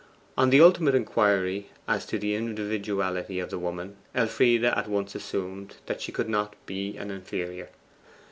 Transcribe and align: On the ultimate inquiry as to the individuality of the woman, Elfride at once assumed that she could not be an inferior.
On 0.35 0.49
the 0.49 0.61
ultimate 0.61 0.95
inquiry 0.95 1.69
as 1.87 2.07
to 2.07 2.17
the 2.17 2.33
individuality 2.33 3.39
of 3.39 3.51
the 3.51 3.59
woman, 3.59 3.97
Elfride 4.15 4.63
at 4.63 4.87
once 4.89 5.13
assumed 5.13 5.75
that 5.85 6.01
she 6.01 6.11
could 6.11 6.27
not 6.27 6.55
be 6.65 6.97
an 6.97 7.11
inferior. 7.11 7.69